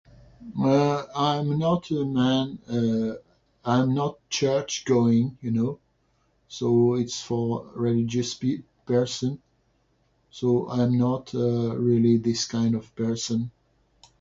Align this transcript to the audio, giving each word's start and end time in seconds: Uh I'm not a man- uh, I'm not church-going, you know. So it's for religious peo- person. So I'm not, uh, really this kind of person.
Uh 0.59 1.03
I'm 1.15 1.59
not 1.59 1.91
a 1.91 2.03
man- 2.03 2.57
uh, 2.67 3.17
I'm 3.63 3.93
not 3.93 4.17
church-going, 4.31 5.37
you 5.43 5.51
know. 5.51 5.79
So 6.47 6.95
it's 6.95 7.21
for 7.21 7.71
religious 7.75 8.33
peo- 8.33 8.63
person. 8.87 9.39
So 10.31 10.67
I'm 10.71 10.97
not, 10.97 11.35
uh, 11.35 11.77
really 11.77 12.17
this 12.17 12.45
kind 12.45 12.73
of 12.73 12.95
person. 12.95 13.51